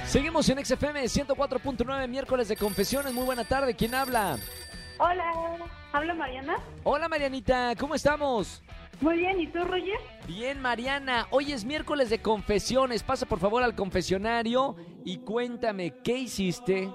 Seguimos 0.06 0.48
en 0.48 0.64
XFM 0.64 1.04
104.9, 1.04 2.08
miércoles 2.08 2.48
de 2.48 2.56
confesiones. 2.56 3.12
Muy 3.12 3.26
buena 3.26 3.44
tarde. 3.44 3.76
¿Quién 3.76 3.94
habla? 3.94 4.38
Hola, 4.96 5.30
¿habla 5.92 6.14
Mariana? 6.14 6.56
Hola, 6.84 7.06
Marianita. 7.06 7.74
¿Cómo 7.78 7.94
estamos? 7.94 8.62
Muy 9.00 9.18
bien, 9.18 9.40
¿y 9.40 9.46
tú, 9.48 9.58
Roger? 9.64 9.98
Bien, 10.26 10.60
Mariana. 10.60 11.26
Hoy 11.30 11.52
es 11.52 11.64
miércoles 11.64 12.10
de 12.10 12.18
confesiones. 12.20 13.02
Pasa 13.02 13.26
por 13.26 13.38
favor 13.38 13.62
al 13.62 13.74
confesionario 13.74 14.74
y 15.04 15.18
cuéntame, 15.18 15.92
¿qué 16.02 16.18
hiciste? 16.18 16.88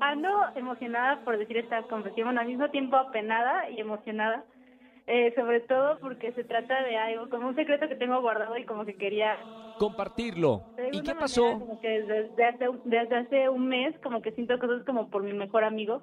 Ando 0.00 0.28
emocionada 0.56 1.24
por 1.24 1.38
decir 1.38 1.56
esta 1.56 1.82
confesión, 1.84 2.26
bueno, 2.26 2.40
al 2.40 2.48
mismo 2.48 2.68
tiempo 2.70 2.96
apenada 2.96 3.70
y 3.70 3.80
emocionada. 3.80 4.44
eh, 5.06 5.32
sobre 5.36 5.60
todo 5.60 5.98
porque 6.00 6.32
se 6.32 6.44
trata 6.44 6.82
de 6.82 6.96
algo, 6.96 7.28
como 7.28 7.48
un 7.48 7.54
secreto 7.54 7.88
que 7.88 7.94
tengo 7.94 8.20
guardado 8.22 8.56
y 8.56 8.64
como 8.64 8.84
que 8.84 8.94
quería... 8.94 9.36
Compartirlo. 9.78 10.62
¿Y 10.92 11.00
qué 11.02 11.14
manera, 11.14 11.18
pasó? 11.20 11.58
Como 11.58 11.80
que 11.80 11.88
desde 11.88 12.44
hace, 12.44 12.66
desde 12.84 13.16
hace 13.16 13.48
un 13.48 13.68
mes 13.68 13.94
como 14.02 14.22
que 14.22 14.32
siento 14.32 14.58
cosas 14.58 14.84
como 14.86 15.10
por 15.10 15.22
mi 15.22 15.32
mejor 15.32 15.64
amigo. 15.64 16.02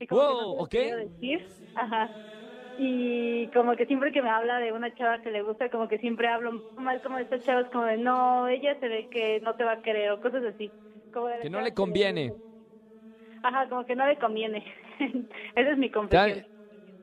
Y 0.00 0.06
como 0.06 0.20
que 0.20 0.26
Wow, 0.26 0.56
no 0.56 0.62
ok. 0.62 0.70
quiero 0.70 0.96
decir. 0.98 1.46
Ajá. 1.76 2.10
Y 2.76 3.50
como 3.50 3.76
que 3.76 3.86
siempre 3.86 4.12
que 4.12 4.22
me 4.22 4.30
habla 4.30 4.58
de 4.58 4.72
una 4.72 4.94
chava 4.94 5.20
que 5.20 5.30
le 5.30 5.42
gusta, 5.42 5.70
como 5.70 5.88
que 5.88 5.98
siempre 5.98 6.28
hablo 6.28 6.62
mal 6.76 7.02
como 7.02 7.16
de 7.16 7.24
estas 7.24 7.44
chavas, 7.44 7.70
como 7.70 7.84
de 7.84 7.98
no, 7.98 8.48
ella 8.48 8.78
se 8.80 8.88
ve 8.88 9.08
que 9.10 9.40
no 9.40 9.54
te 9.56 9.64
va 9.64 9.72
a 9.72 9.82
querer 9.82 10.10
o 10.10 10.20
cosas 10.20 10.42
así. 10.44 10.72
Como 11.12 11.26
de 11.26 11.40
Que 11.40 11.50
no 11.50 11.60
le 11.60 11.74
conviene. 11.74 12.32
Ajá, 13.42 13.68
como 13.68 13.84
que 13.84 13.96
no 13.96 14.06
le 14.06 14.18
conviene. 14.18 14.64
Esa 15.54 15.70
es 15.70 15.78
mi 15.78 15.90
confesión. 15.90 16.44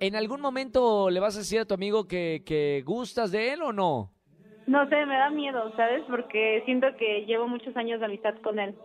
¿En 0.02 0.16
algún 0.16 0.40
momento 0.40 1.10
le 1.10 1.20
vas 1.20 1.36
a 1.36 1.40
decir 1.40 1.60
a 1.60 1.66
tu 1.66 1.74
amigo 1.74 2.08
que, 2.08 2.42
que 2.46 2.84
gustas 2.86 3.32
de 3.32 3.52
él 3.54 3.62
o 3.62 3.74
no? 3.74 4.14
No 4.66 4.88
sé, 4.88 5.06
me 5.06 5.18
da 5.18 5.30
miedo, 5.30 5.74
¿sabes? 5.76 6.04
Porque 6.08 6.62
siento 6.66 6.88
que 6.98 7.26
llevo 7.26 7.48
muchos 7.48 7.76
años 7.76 8.00
de 8.00 8.06
amistad 8.06 8.36
con 8.42 8.60
él. 8.60 8.76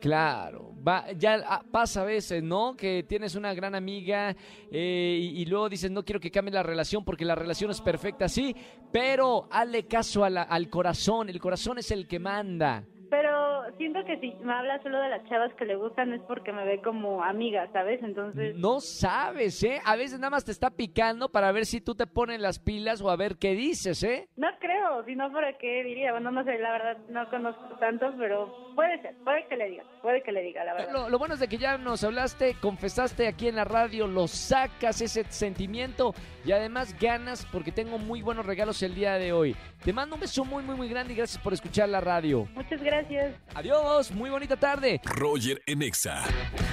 Claro, 0.00 0.67
va, 0.86 1.10
ya 1.12 1.42
ah, 1.46 1.62
pasa 1.70 2.02
a 2.02 2.04
veces, 2.04 2.42
¿no? 2.42 2.76
Que 2.76 3.02
tienes 3.02 3.34
una 3.34 3.54
gran 3.54 3.74
amiga 3.74 4.34
eh, 4.70 5.18
y, 5.34 5.44
luego 5.46 5.68
dices, 5.68 5.90
no 5.90 6.04
quiero 6.04 6.20
que 6.20 6.30
cambie 6.30 6.52
la 6.52 6.62
relación 6.62 7.04
porque 7.04 7.24
la 7.24 7.34
relación 7.34 7.70
es 7.70 7.80
perfecta, 7.80 8.28
sí, 8.28 8.54
pero 8.92 9.48
hazle 9.50 9.86
caso 9.86 10.24
al 10.24 10.70
corazón, 10.70 11.28
el 11.28 11.40
corazón 11.40 11.78
es 11.78 11.90
el 11.90 12.06
que 12.06 12.18
manda. 12.18 12.84
Pero 13.10 13.47
siento 13.76 14.04
que 14.04 14.18
si 14.20 14.32
me 14.42 14.52
habla 14.52 14.82
solo 14.82 15.00
de 15.00 15.08
las 15.08 15.28
chavas 15.28 15.52
que 15.54 15.64
le 15.64 15.76
gustan 15.76 16.12
es 16.12 16.22
porque 16.22 16.52
me 16.52 16.64
ve 16.64 16.80
como 16.82 17.22
amiga, 17.22 17.68
¿sabes? 17.72 18.02
Entonces, 18.02 18.56
No 18.56 18.80
sabes, 18.80 19.62
¿eh? 19.62 19.80
A 19.84 19.96
veces 19.96 20.18
nada 20.18 20.30
más 20.30 20.44
te 20.44 20.52
está 20.52 20.70
picando 20.70 21.28
para 21.30 21.52
ver 21.52 21.66
si 21.66 21.80
tú 21.80 21.94
te 21.94 22.06
pones 22.06 22.40
las 22.40 22.58
pilas 22.58 23.00
o 23.00 23.10
a 23.10 23.16
ver 23.16 23.36
qué 23.36 23.54
dices, 23.54 24.02
¿eh? 24.02 24.28
no 24.36 24.48
creo, 24.60 25.04
si 25.04 25.14
no, 25.14 25.30
¿para 25.32 25.56
qué 25.58 25.82
diría? 25.84 26.12
Bueno, 26.12 26.30
no 26.30 26.44
sé, 26.44 26.58
la 26.58 26.72
verdad 26.72 26.96
no 27.08 27.28
conozco 27.30 27.76
tanto, 27.78 28.12
pero 28.18 28.74
puede 28.74 29.00
ser, 29.02 29.14
puede 29.24 29.46
que 29.46 29.56
le 29.56 29.70
diga, 29.70 29.84
puede 30.02 30.22
que 30.22 30.32
le 30.32 30.42
diga, 30.42 30.64
la 30.64 30.74
verdad. 30.74 30.92
Lo, 30.92 31.08
lo 31.08 31.18
bueno 31.18 31.34
es 31.34 31.40
de 31.40 31.48
que 31.48 31.58
ya 31.58 31.78
nos 31.78 32.04
hablaste, 32.04 32.56
confesaste 32.60 33.26
aquí 33.26 33.48
en 33.48 33.56
la 33.56 33.64
radio, 33.64 34.06
lo 34.06 34.26
sacas 34.28 35.00
ese 35.00 35.24
sentimiento 35.24 36.14
y 36.44 36.52
además 36.52 36.96
ganas 36.98 37.46
porque 37.52 37.72
tengo 37.72 37.98
muy 37.98 38.22
buenos 38.22 38.46
regalos 38.46 38.82
el 38.82 38.94
día 38.94 39.14
de 39.14 39.32
hoy. 39.32 39.56
Te 39.84 39.92
mando 39.92 40.14
un 40.16 40.20
beso 40.20 40.44
muy, 40.44 40.62
muy, 40.62 40.76
muy 40.76 40.88
grande 40.88 41.12
y 41.12 41.16
gracias 41.16 41.42
por 41.42 41.52
escuchar 41.52 41.88
la 41.88 42.00
radio. 42.00 42.46
Muchas 42.54 42.82
gracias. 42.82 43.34
Adiós, 43.58 44.12
muy 44.12 44.30
bonita 44.30 44.54
tarde. 44.54 45.00
Roger 45.02 45.60
en 45.66 45.82
Exa. 45.82 46.22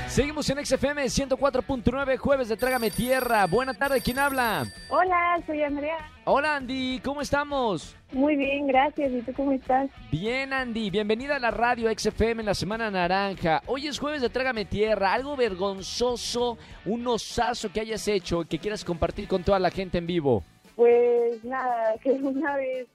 Seguimos 0.07 0.47
en 0.51 0.63
XFM 0.63 1.03
104.9, 1.05 2.17
jueves 2.17 2.47
de 2.47 2.57
Trágame 2.57 2.91
Tierra. 2.91 3.47
Buena 3.47 3.73
tarde, 3.73 4.01
¿quién 4.01 4.19
habla? 4.19 4.67
Hola, 4.89 5.41
soy 5.47 5.63
Andrea. 5.63 5.97
Hola 6.25 6.57
Andy, 6.57 6.99
¿cómo 7.03 7.21
estamos? 7.21 7.95
Muy 8.11 8.35
bien, 8.35 8.67
gracias. 8.67 9.11
¿Y 9.11 9.21
tú 9.23 9.33
cómo 9.33 9.53
estás? 9.53 9.89
Bien 10.11 10.53
Andy, 10.53 10.91
bienvenida 10.91 11.37
a 11.37 11.39
la 11.39 11.49
radio 11.49 11.91
XFM 11.91 12.41
en 12.41 12.45
la 12.45 12.53
Semana 12.53 12.91
Naranja. 12.91 13.63
Hoy 13.65 13.87
es 13.87 13.97
jueves 13.97 14.21
de 14.21 14.29
Trágame 14.29 14.65
Tierra, 14.65 15.11
algo 15.11 15.35
vergonzoso, 15.35 16.59
un 16.85 17.07
osazo 17.07 17.71
que 17.73 17.79
hayas 17.79 18.07
hecho 18.07 18.43
y 18.43 18.45
que 18.45 18.59
quieras 18.59 18.85
compartir 18.85 19.27
con 19.27 19.43
toda 19.43 19.57
la 19.57 19.71
gente 19.71 19.97
en 19.97 20.05
vivo. 20.05 20.43
Pues 20.75 21.43
nada, 21.43 21.95
que 22.03 22.11
una 22.11 22.57
vez 22.57 22.87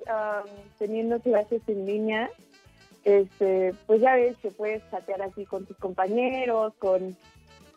teniendo 0.79 1.19
clases 1.19 1.61
en 1.67 1.87
línea, 1.87 2.31
este, 3.05 3.75
pues 3.87 4.01
ya 4.01 4.15
ves 4.15 4.37
que 4.39 4.51
puedes 4.51 4.83
chatear 4.91 5.23
así 5.23 5.47
con 5.47 5.67
tus 5.67 5.77
compañeros, 5.79 6.75
con, 6.79 7.17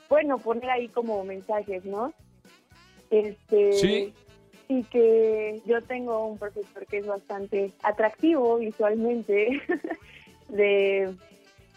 bueno, 0.10 0.38
poner 0.38 0.70
ahí 0.70 0.88
como 0.90 1.24
mensajes, 1.24 1.86
¿no? 1.86 2.14
Este, 3.10 3.74
Sí. 3.74 4.14
Y 4.70 4.84
que 4.86 5.62
yo 5.66 5.82
tengo 5.82 6.26
un 6.26 6.38
profesor 6.38 6.86
que 6.88 7.00
es 7.00 7.06
bastante 7.06 7.74
atractivo 7.84 8.58
visualmente 8.58 9.62
de, 10.50 11.14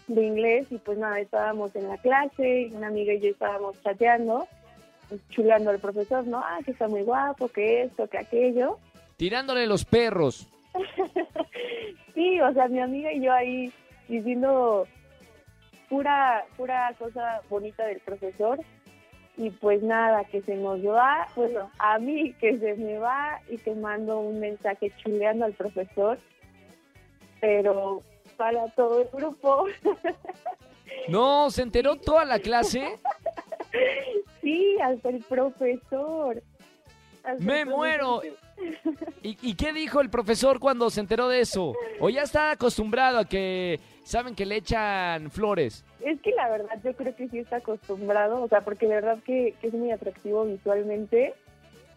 de 0.07 0.25
inglés 0.25 0.67
y 0.71 0.77
pues 0.77 0.97
nada, 0.97 1.19
estábamos 1.19 1.75
en 1.75 1.89
la 1.89 1.97
clase 1.97 2.61
y 2.61 2.73
una 2.73 2.87
amiga 2.87 3.13
y 3.13 3.19
yo 3.19 3.29
estábamos 3.29 3.79
chateando, 3.83 4.47
chuleando 5.29 5.69
al 5.69 5.79
profesor, 5.79 6.25
¿no? 6.25 6.39
Ah, 6.39 6.59
que 6.63 6.71
está 6.71 6.87
muy 6.87 7.03
guapo, 7.03 7.49
que 7.49 7.83
esto, 7.83 8.07
que 8.07 8.17
aquello. 8.17 8.79
Tirándole 9.17 9.67
los 9.67 9.85
perros. 9.85 10.47
Sí, 12.13 12.41
o 12.41 12.51
sea, 12.53 12.67
mi 12.67 12.79
amiga 12.79 13.13
y 13.13 13.21
yo 13.21 13.31
ahí 13.31 13.71
diciendo 14.07 14.87
pura, 15.87 16.45
pura 16.55 16.93
cosa 16.97 17.41
bonita 17.49 17.85
del 17.85 17.99
profesor. 17.99 18.59
Y 19.37 19.51
pues 19.51 19.83
nada, 19.83 20.23
que 20.23 20.41
se 20.41 20.55
nos 20.55 20.83
va, 20.83 21.27
bueno, 21.35 21.69
a 21.77 21.99
mí 21.99 22.33
que 22.39 22.57
se 22.57 22.73
me 22.75 22.97
va 22.97 23.39
y 23.47 23.59
que 23.59 23.75
mando 23.75 24.19
un 24.19 24.39
mensaje 24.39 24.91
chuleando 24.97 25.45
al 25.45 25.53
profesor, 25.53 26.17
pero 27.39 28.01
para 28.35 28.67
todo 28.69 29.01
el 29.01 29.09
grupo. 29.09 29.65
No, 31.09 31.49
se 31.51 31.61
enteró 31.61 31.95
toda 31.95 32.25
la 32.25 32.39
clase. 32.39 32.97
sí, 34.41 34.77
hasta 34.81 35.09
el 35.09 35.23
profesor. 35.23 36.41
Hasta 37.23 37.43
Me 37.43 37.61
el 37.61 37.67
muero. 37.67 38.21
¿Y, 39.21 39.55
qué 39.55 39.73
dijo 39.73 39.99
el 39.99 40.09
profesor 40.09 40.59
cuando 40.59 40.89
se 40.89 41.01
enteró 41.01 41.27
de 41.27 41.41
eso? 41.41 41.73
¿O 41.99 42.09
ya 42.09 42.21
está 42.21 42.51
acostumbrado 42.51 43.19
a 43.19 43.25
que 43.25 43.79
saben 44.03 44.35
que 44.35 44.45
le 44.45 44.55
echan 44.55 45.29
flores? 45.31 45.83
Es 45.99 46.21
que 46.21 46.31
la 46.31 46.49
verdad 46.49 46.79
yo 46.83 46.95
creo 46.95 47.15
que 47.15 47.27
sí 47.27 47.39
está 47.39 47.57
acostumbrado, 47.57 48.41
o 48.41 48.47
sea, 48.47 48.61
porque 48.61 48.87
de 48.87 48.95
verdad 48.95 49.19
que, 49.25 49.53
que 49.59 49.67
es 49.67 49.73
muy 49.73 49.91
atractivo 49.91 50.45
visualmente 50.45 51.33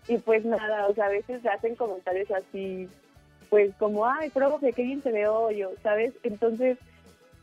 y 0.09 0.19
pues 0.19 0.45
nada, 0.45 0.88
o 0.88 0.95
sea, 0.95 1.07
a 1.07 1.11
veces 1.11 1.45
hacen 1.47 1.76
comentarios 1.76 2.31
así, 2.33 2.88
pues 3.49 3.73
como, 3.79 4.07
ay, 4.07 4.31
profe, 4.31 4.73
qué 4.73 4.83
bien 4.83 5.02
se 5.02 5.12
ve 5.12 5.29
hoy, 5.29 5.62
o, 5.62 5.71
¿sabes? 5.83 6.12
Entonces, 6.23 6.79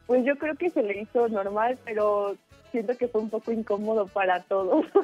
pues 0.06 0.26
yo 0.26 0.38
creo 0.38 0.56
que 0.56 0.70
se 0.70 0.84
le 0.84 1.02
hizo 1.02 1.28
normal, 1.30 1.78
pero 1.86 2.36
siento 2.72 2.98
que 2.98 3.08
fue 3.08 3.22
un 3.22 3.30
poco 3.30 3.52
incómodo 3.52 4.08
para 4.08 4.42
todos. 4.44 4.86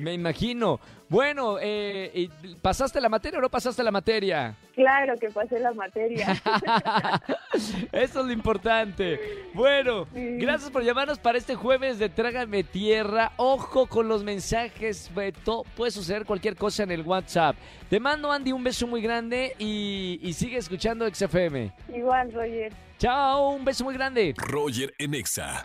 Me 0.00 0.14
imagino. 0.14 0.80
Bueno, 1.08 1.56
eh, 1.60 2.10
¿y 2.14 2.28
¿pasaste 2.56 3.00
la 3.00 3.08
materia 3.08 3.38
o 3.38 3.42
no 3.42 3.48
pasaste 3.48 3.82
la 3.82 3.90
materia? 3.90 4.54
claro 4.74 5.14
que 5.18 5.28
pasé 5.30 5.58
la 5.58 5.72
materia. 5.72 6.40
Eso 7.92 8.20
es 8.20 8.26
lo 8.26 8.30
importante. 8.32 9.18
Bueno, 9.54 10.06
Sí. 10.14 10.36
gracias 10.38 10.70
por 10.70 10.84
llamarnos 10.84 11.18
para 11.18 11.38
este 11.38 11.54
jueves 11.56 11.98
de 11.98 12.08
Trágame 12.08 12.62
Tierra. 12.62 13.32
Ojo 13.38 13.86
con 13.86 14.06
los 14.06 14.22
mensajes, 14.22 15.10
Beto. 15.14 15.64
Puede 15.76 15.90
suceder 15.90 16.24
cualquier 16.24 16.54
cosa 16.56 16.82
en 16.84 16.90
el 16.92 17.02
WhatsApp. 17.02 17.56
Te 17.90 17.98
mando, 17.98 18.30
Andy, 18.30 18.52
un 18.52 18.62
beso 18.62 18.86
muy 18.86 19.00
grande 19.02 19.54
y, 19.58 20.20
y 20.22 20.32
sigue 20.34 20.58
escuchando 20.58 21.08
XFM. 21.12 21.72
Igual, 21.96 22.32
Roger. 22.32 22.72
Chao, 22.98 23.50
un 23.50 23.64
beso 23.64 23.82
muy 23.84 23.94
grande. 23.94 24.34
Roger 24.36 24.92
en 24.98 25.14
Exa. 25.14 25.62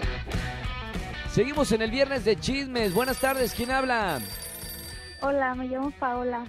Seguimos 1.34 1.72
en 1.72 1.82
el 1.82 1.90
viernes 1.90 2.26
de 2.26 2.36
chismes. 2.36 2.94
Buenas 2.94 3.20
tardes, 3.20 3.56
¿quién 3.56 3.72
habla? 3.72 4.20
Hola, 5.20 5.56
me 5.56 5.68
llamo 5.68 5.90
Paola. 5.90 6.46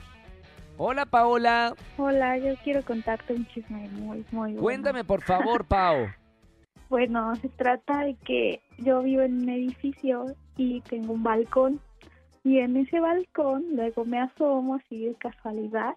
Hola, 0.77 1.07
Paola. 1.07 1.75
Hola, 1.97 2.37
yo 2.37 2.55
quiero 2.63 2.85
contarte 2.85 3.33
un 3.33 3.47
chisme 3.47 3.89
muy, 3.93 4.19
muy 4.31 4.53
bueno. 4.53 4.61
Cuéntame, 4.61 5.03
por 5.03 5.23
favor, 5.23 5.65
Pao. 5.69 6.09
Bueno, 6.91 7.35
se 7.37 7.49
trata 7.49 8.01
de 8.01 8.15
que 8.27 8.61
yo 8.77 9.03
vivo 9.03 9.23
en 9.23 9.45
un 9.45 9.49
edificio 9.49 10.27
y 10.59 10.83
tengo 10.83 11.15
un 11.15 11.23
balcón. 11.23 11.81
Y 12.43 12.59
en 12.59 12.77
ese 12.77 13.01
balcón 13.01 13.65
luego 13.73 14.05
me 14.05 14.21
asomo 14.21 14.75
así 14.75 15.07
de 15.07 15.15
casualidad 15.15 15.95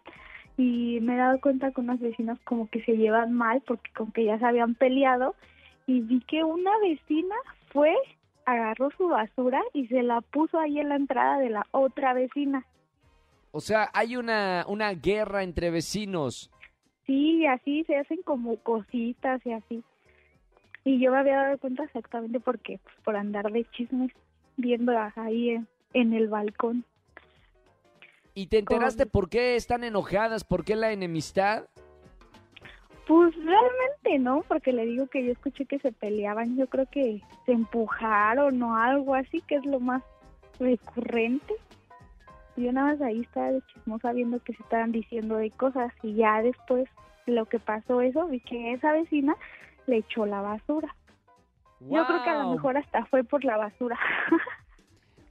y 0.55 0.99
me 1.01 1.15
he 1.15 1.17
dado 1.17 1.41
cuenta 1.41 1.71
que 1.71 1.81
unas 1.81 1.99
vecinas 1.99 2.39
como 2.45 2.69
que 2.69 2.81
se 2.83 2.95
llevan 2.95 3.33
mal 3.33 3.61
porque 3.67 3.91
con 3.91 4.13
que 4.13 4.23
ya 4.23 4.39
se 4.39 4.45
habían 4.45 4.75
peleado 4.75 5.35
y 5.87 5.99
vi 5.99 6.21
que 6.21 6.45
una 6.45 6.71
vecina 6.79 7.35
fue, 7.73 7.93
agarró 8.47 8.89
su 8.97 9.09
basura 9.09 9.61
y 9.73 9.87
se 9.87 10.01
la 10.03 10.21
puso 10.21 10.57
ahí 10.57 10.79
en 10.79 10.89
la 10.89 10.95
entrada 10.95 11.37
de 11.37 11.49
la 11.49 11.67
otra 11.71 12.13
vecina. 12.13 12.65
O 13.51 13.59
sea, 13.59 13.89
hay 13.93 14.15
una, 14.15 14.65
una 14.67 14.93
guerra 14.93 15.43
entre 15.43 15.69
vecinos. 15.69 16.49
Sí, 17.05 17.45
así 17.45 17.83
se 17.83 17.97
hacen 17.97 18.21
como 18.23 18.57
cositas 18.57 19.45
y 19.45 19.51
así. 19.51 19.83
Y 20.85 20.99
yo 20.99 21.11
me 21.11 21.19
había 21.19 21.35
dado 21.35 21.57
cuenta 21.57 21.83
exactamente 21.83 22.39
por 22.39 22.59
qué, 22.59 22.79
pues 22.83 22.95
por 23.03 23.17
andar 23.17 23.51
de 23.51 23.65
chismes 23.71 24.11
viendo 24.55 24.93
ahí 25.15 25.49
en, 25.49 25.67
en 25.93 26.13
el 26.13 26.29
balcón. 26.29 26.85
¿Y 28.33 28.47
te 28.47 28.59
enteraste 28.59 29.03
Con- 29.03 29.11
por 29.11 29.29
qué 29.29 29.55
están 29.57 29.83
enojadas? 29.83 30.45
¿Por 30.45 30.63
qué 30.63 30.75
la 30.77 30.91
enemistad? 30.93 31.65
Pues 33.07 33.33
realmente 33.35 34.19
no, 34.19 34.43
porque 34.47 34.73
le 34.73 34.85
digo 34.85 35.07
que 35.07 35.25
yo 35.25 35.31
escuché 35.31 35.65
que 35.65 35.79
se 35.79 35.93
peleaban, 35.93 36.57
yo 36.57 36.67
creo 36.67 36.85
que 36.87 37.21
se 37.45 37.53
empujaron 37.53 38.61
o 38.61 38.75
algo 38.75 39.15
así, 39.15 39.41
que 39.47 39.55
es 39.55 39.65
lo 39.65 39.79
más 39.79 40.03
recurrente. 40.59 41.53
Y 42.57 42.63
Yo 42.63 42.73
nada 42.73 42.91
más 42.91 43.01
ahí 43.01 43.21
estaba 43.21 43.51
de 43.51 43.61
chismosa 43.73 44.11
viendo 44.11 44.43
que 44.43 44.53
se 44.53 44.63
estaban 44.63 44.91
diciendo 44.91 45.37
de 45.37 45.51
cosas 45.51 45.93
y 46.03 46.15
ya 46.15 46.41
después 46.41 46.89
lo 47.25 47.45
que 47.45 47.59
pasó 47.59 48.01
eso, 48.01 48.27
vi 48.27 48.41
que 48.41 48.73
esa 48.73 48.91
vecina 48.91 49.35
le 49.85 49.97
echó 49.97 50.25
la 50.25 50.41
basura. 50.41 50.93
Yo 51.79 52.05
creo 52.07 52.23
que 52.23 52.29
a 52.29 52.43
lo 52.43 52.53
mejor 52.53 52.75
hasta 52.77 53.05
fue 53.05 53.23
por 53.23 53.45
la 53.45 53.57
basura. 53.57 53.97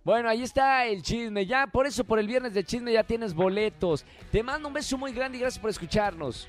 Bueno, 0.05 0.29
ahí 0.29 0.45
está 0.45 0.87
el 0.87 1.03
chisme. 1.03 1.47
Ya, 1.47 1.67
por 1.67 1.85
eso, 1.85 2.05
por 2.05 2.21
el 2.21 2.29
viernes 2.29 2.55
de 2.55 2.63
chisme 2.63 2.93
ya 2.93 3.03
tienes 3.03 3.35
boletos. 3.35 4.07
Te 4.31 4.41
mando 4.41 4.69
un 4.69 4.75
beso 4.75 4.97
muy 4.97 5.13
grande 5.13 5.37
y 5.37 5.41
gracias 5.41 5.61
por 5.61 5.69
escucharnos. 5.69 6.49